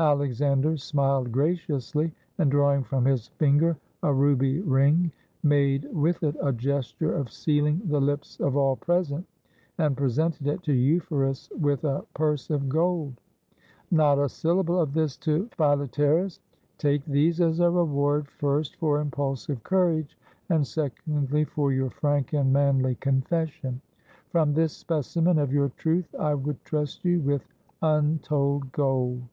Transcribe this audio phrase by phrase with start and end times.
[0.00, 5.10] Alexander smiled graciously, and, drawing from his finger a ruby ring,
[5.42, 9.26] made with it a gesture of sealing the lips of all present,
[9.78, 13.20] and presented it to Euphorus, with a purse of gold.
[13.90, 16.38] "Not a syllable of this to Philetasrus.
[16.78, 20.16] Take these as a reward, first, for impulsive courage;
[20.48, 23.80] and, secondly, for your frank and manly confession.
[24.30, 27.48] From this specimen of your truth I would trust you with
[27.82, 29.24] untold gold."